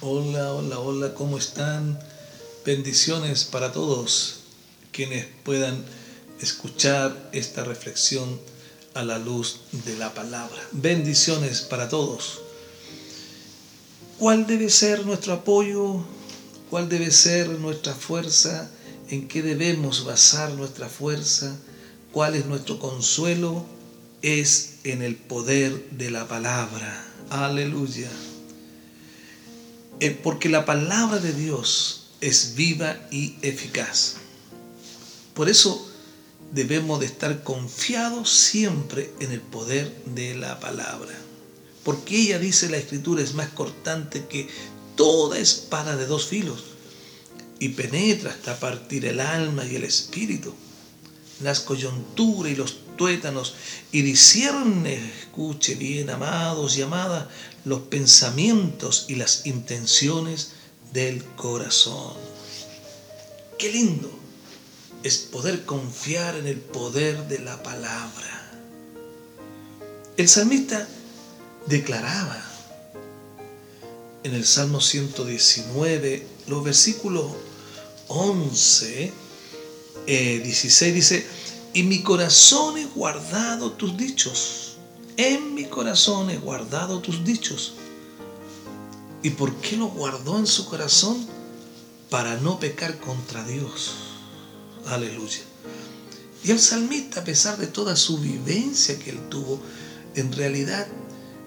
[0.00, 1.98] Hola, hola, hola, ¿cómo están?
[2.66, 4.40] Bendiciones para todos
[4.92, 5.84] quienes puedan
[6.40, 8.40] escuchar esta reflexión
[8.94, 10.60] a la luz de la palabra.
[10.72, 12.40] Bendiciones para todos.
[14.18, 16.04] ¿Cuál debe ser nuestro apoyo?
[16.70, 18.70] ¿Cuál debe ser nuestra fuerza?
[19.08, 21.56] ¿En qué debemos basar nuestra fuerza?
[22.12, 23.64] ¿Cuál es nuestro consuelo?
[24.22, 27.06] Es en el poder de la palabra.
[27.30, 28.10] Aleluya.
[30.00, 34.16] Eh, porque la palabra de Dios es viva y eficaz.
[35.34, 35.90] Por eso
[36.52, 41.12] debemos de estar confiados siempre en el poder de la palabra.
[41.82, 44.48] Porque ella dice la escritura es más cortante que
[44.96, 46.64] toda espada de dos filos
[47.58, 50.54] y penetra hasta partir el alma y el espíritu,
[51.42, 53.54] las coyunturas y los tuétanos
[53.92, 57.26] y discierne, escuche bien, amados y amadas,
[57.64, 60.52] los pensamientos y las intenciones
[60.92, 62.14] del corazón.
[63.58, 64.10] Qué lindo
[65.02, 68.52] es poder confiar en el poder de la palabra.
[70.16, 70.88] El salmista
[71.66, 72.42] declaraba
[74.22, 77.32] en el Salmo 119, los versículos
[78.08, 79.12] 11,
[80.06, 81.26] 16 eh, dice,
[81.74, 84.76] y mi corazón he guardado tus dichos.
[85.16, 87.74] En mi corazón he guardado tus dichos.
[89.22, 91.26] ¿Y por qué lo guardó en su corazón?
[92.10, 93.94] Para no pecar contra Dios.
[94.86, 95.40] Aleluya.
[96.44, 99.60] Y el salmista, a pesar de toda su vivencia que él tuvo,
[100.14, 100.86] en realidad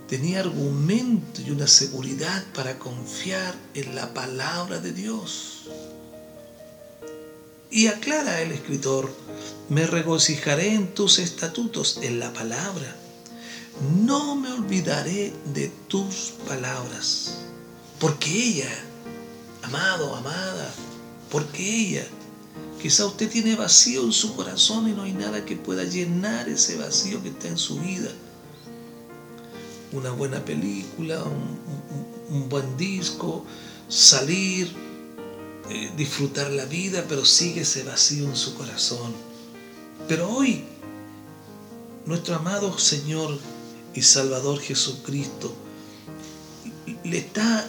[0.09, 5.67] tenía argumento y una seguridad para confiar en la palabra de Dios.
[7.69, 9.13] Y aclara el escritor,
[9.69, 12.95] me regocijaré en tus estatutos, en la palabra.
[14.03, 17.39] No me olvidaré de tus palabras.
[17.99, 18.69] Porque ella,
[19.63, 20.73] amado, amada,
[21.29, 22.07] porque ella,
[22.81, 26.77] quizá usted tiene vacío en su corazón y no hay nada que pueda llenar ese
[26.77, 28.09] vacío que está en su vida.
[29.91, 33.45] Una buena película, un, buen disco,
[33.89, 34.71] salir,
[35.69, 39.26] eh, disfrutar la vida, pero sigue ese vacío en su corazón.
[40.07, 40.63] Pero hoy,
[42.05, 43.37] nuestro amado Señor
[43.93, 45.53] y Salvador Jesucristo
[47.03, 47.67] le está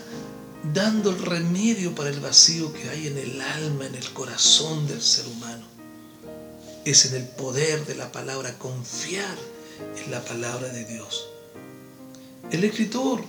[0.72, 5.02] dando el remedio para el vacío que hay en el alma, en el corazón del
[5.02, 5.66] ser humano.
[6.84, 9.36] Es en el poder de la palabra, confiar
[10.04, 11.28] en la palabra de Dios.
[12.50, 13.22] El escritor,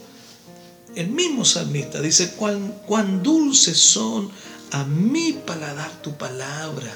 [0.96, 4.30] el mismo salmista, dice, cuán, dulces son
[4.72, 6.96] a mi paladar tu palabra,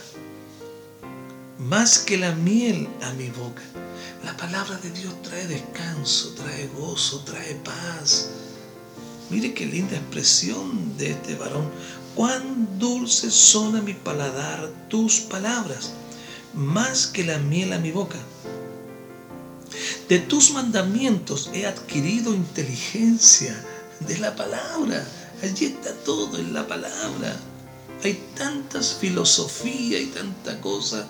[1.63, 3.61] más que la miel a mi boca.
[4.23, 8.29] La palabra de Dios trae descanso, trae gozo, trae paz.
[9.29, 11.69] Mire qué linda expresión de este varón.
[12.15, 15.93] Cuán dulces son a mi paladar tus palabras,
[16.53, 18.19] más que la miel a mi boca.
[20.09, 23.55] De tus mandamientos he adquirido inteligencia
[24.01, 25.05] de la palabra.
[25.41, 27.35] Allí está todo en la palabra.
[28.03, 31.07] Hay tantas filosofías y tanta cosa,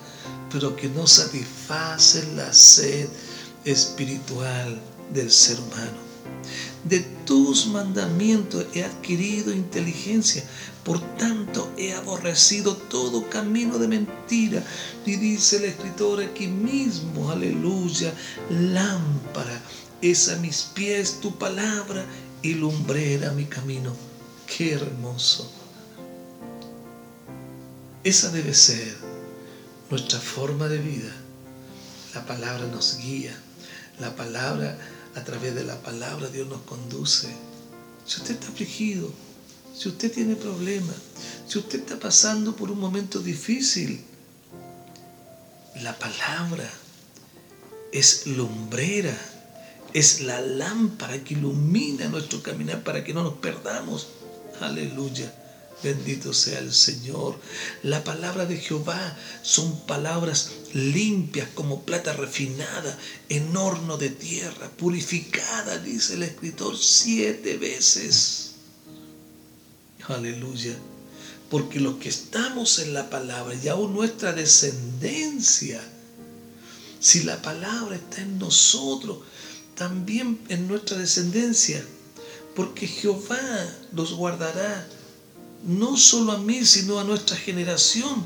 [0.52, 3.08] pero que no satisfacen la sed
[3.64, 4.80] espiritual
[5.12, 6.04] del ser humano.
[6.84, 10.44] De tus mandamientos he adquirido inteligencia,
[10.84, 14.64] por tanto he aborrecido todo camino de mentira.
[15.04, 18.14] Y dice el escritor aquí mismo, aleluya,
[18.50, 19.60] lámpara
[20.00, 22.04] es a mis pies tu palabra
[22.42, 23.92] y lumbrera mi camino.
[24.46, 25.63] Qué hermoso.
[28.04, 28.94] Esa debe ser
[29.88, 31.10] nuestra forma de vida.
[32.14, 33.34] La palabra nos guía.
[33.98, 34.78] La palabra,
[35.14, 37.28] a través de la palabra, Dios nos conduce.
[38.06, 39.10] Si usted está afligido,
[39.74, 40.96] si usted tiene problemas,
[41.48, 44.04] si usted está pasando por un momento difícil,
[45.80, 46.70] la palabra
[47.90, 49.16] es lumbrera,
[49.94, 54.08] es la lámpara que ilumina nuestro caminar para que no nos perdamos.
[54.60, 55.32] Aleluya.
[55.82, 57.38] Bendito sea el Señor.
[57.82, 62.98] La palabra de Jehová son palabras limpias como plata refinada
[63.28, 68.52] en horno de tierra, purificada, dice el escritor, siete veces.
[70.08, 70.76] Aleluya.
[71.50, 75.80] Porque los que estamos en la palabra y aún nuestra descendencia,
[77.00, 79.18] si la palabra está en nosotros,
[79.74, 81.84] también en nuestra descendencia,
[82.56, 83.40] porque Jehová
[83.92, 84.86] los guardará,
[85.64, 88.24] no solo a mí, sino a nuestra generación,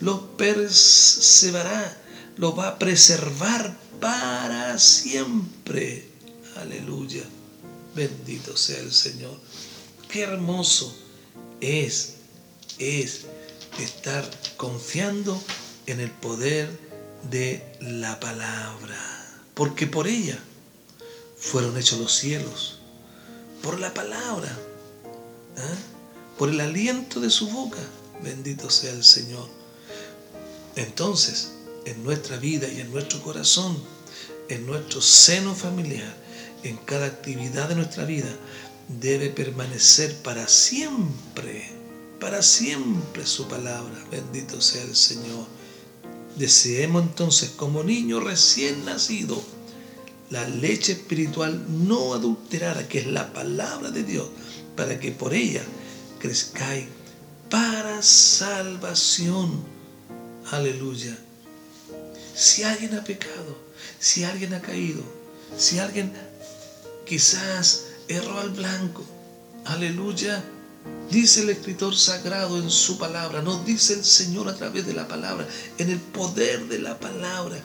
[0.00, 2.00] los perseverará,
[2.36, 6.08] los va a preservar para siempre.
[6.56, 7.22] Aleluya.
[7.94, 9.38] Bendito sea el Señor.
[10.08, 10.94] Qué hermoso
[11.60, 12.14] es,
[12.78, 13.26] es
[13.78, 15.40] estar confiando
[15.86, 16.70] en el poder
[17.30, 18.98] de la palabra.
[19.54, 20.38] Porque por ella
[21.36, 22.78] fueron hechos los cielos.
[23.62, 24.56] Por la palabra.
[25.58, 25.89] ¿ah?
[26.40, 27.82] Por el aliento de su boca.
[28.24, 29.46] Bendito sea el Señor.
[30.74, 31.50] Entonces,
[31.84, 33.76] en nuestra vida y en nuestro corazón,
[34.48, 36.16] en nuestro seno familiar,
[36.62, 38.34] en cada actividad de nuestra vida,
[38.88, 41.68] debe permanecer para siempre,
[42.18, 44.02] para siempre su palabra.
[44.10, 45.44] Bendito sea el Señor.
[46.36, 49.42] Deseemos entonces como niño recién nacido
[50.30, 54.28] la leche espiritual no adulterada, que es la palabra de Dios,
[54.74, 55.62] para que por ella
[56.20, 56.86] crezcáis
[57.50, 59.64] para salvación.
[60.52, 61.16] Aleluya.
[62.34, 63.58] Si alguien ha pecado,
[63.98, 65.02] si alguien ha caído,
[65.58, 66.12] si alguien
[67.04, 69.02] quizás erró al blanco,
[69.64, 70.44] aleluya.
[71.10, 75.08] Dice el escritor sagrado en su palabra, nos dice el Señor a través de la
[75.08, 75.46] palabra,
[75.76, 77.60] en el poder de la palabra.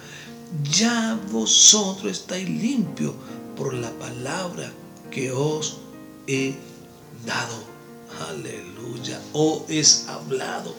[0.72, 3.14] Ya vosotros estáis limpios
[3.56, 4.72] por la palabra
[5.12, 5.78] que os
[6.28, 6.56] he
[7.26, 7.75] dado.
[8.30, 9.22] Aleluya.
[9.34, 10.76] O es hablado.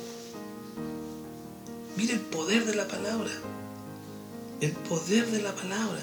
[1.97, 3.31] Mire el poder de la palabra
[4.61, 6.03] el poder de la palabra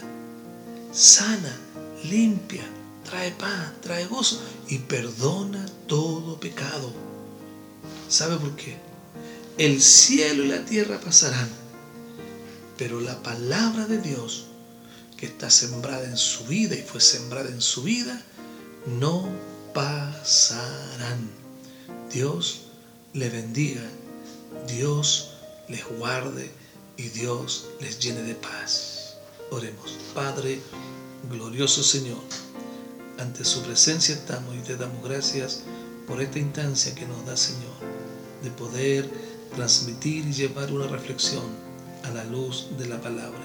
[0.92, 1.58] sana,
[2.04, 2.64] limpia,
[3.04, 6.94] trae paz, trae gozo y perdona todo pecado.
[8.10, 8.78] ¿Sabe por qué?
[9.58, 11.50] El cielo y la tierra pasarán,
[12.78, 14.46] pero la palabra de Dios
[15.18, 18.22] que está sembrada en su vida y fue sembrada en su vida,
[18.86, 19.28] no
[19.74, 21.30] pasarán.
[22.12, 22.66] Dios
[23.14, 23.82] le bendiga,
[24.68, 25.32] Dios
[25.68, 26.52] les guarde
[26.98, 29.16] y Dios les llene de paz.
[29.50, 29.98] Oremos.
[30.14, 30.62] Padre,
[31.30, 32.22] glorioso Señor,
[33.20, 35.62] ante su presencia estamos y te damos gracias
[36.08, 37.74] por esta instancia que nos da, Señor,
[38.44, 39.10] de poder
[39.56, 41.46] transmitir y llevar una reflexión
[42.04, 43.42] a la luz de la palabra.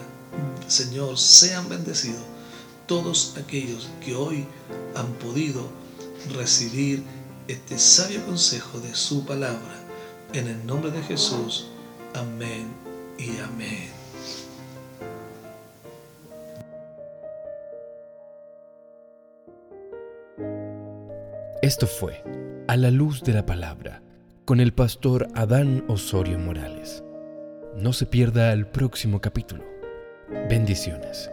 [0.67, 2.23] Señor, sean bendecidos
[2.87, 4.47] todos aquellos que hoy
[4.95, 5.69] han podido
[6.35, 7.03] recibir
[7.49, 9.77] este sabio consejo de su palabra.
[10.33, 11.69] En el nombre de Jesús.
[12.15, 12.67] Amén
[13.19, 13.99] y amén.
[21.63, 22.23] Esto fue
[22.69, 24.03] A la luz de la palabra
[24.45, 27.03] con el pastor Adán Osorio Morales.
[27.77, 29.65] No se pierda el próximo capítulo.
[30.49, 31.31] Bendiciones.